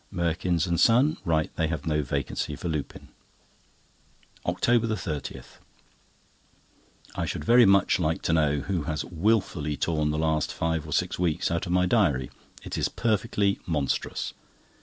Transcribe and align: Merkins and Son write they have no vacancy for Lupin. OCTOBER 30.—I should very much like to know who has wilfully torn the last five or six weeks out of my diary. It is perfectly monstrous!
Merkins 0.11 0.65
and 0.65 0.79
Son 0.79 1.17
write 1.23 1.55
they 1.57 1.67
have 1.67 1.85
no 1.85 2.01
vacancy 2.01 2.55
for 2.55 2.67
Lupin. 2.67 3.09
OCTOBER 4.47 4.87
30.—I 4.87 7.25
should 7.27 7.45
very 7.45 7.67
much 7.67 7.99
like 7.99 8.23
to 8.23 8.33
know 8.33 8.61
who 8.61 8.85
has 8.85 9.05
wilfully 9.05 9.77
torn 9.77 10.09
the 10.09 10.17
last 10.17 10.51
five 10.51 10.87
or 10.87 10.91
six 10.91 11.19
weeks 11.19 11.51
out 11.51 11.67
of 11.67 11.71
my 11.71 11.85
diary. 11.85 12.31
It 12.63 12.79
is 12.79 12.89
perfectly 12.89 13.59
monstrous! 13.67 14.33